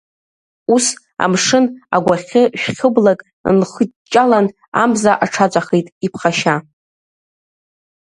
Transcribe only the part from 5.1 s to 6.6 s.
аҽаҵәахит иԥхашьа.